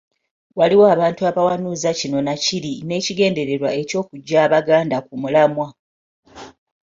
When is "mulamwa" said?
5.21-5.67